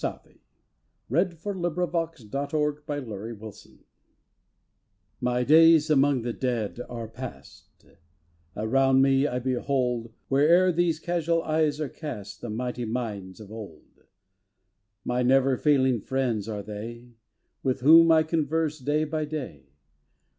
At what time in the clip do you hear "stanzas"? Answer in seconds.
0.03-0.39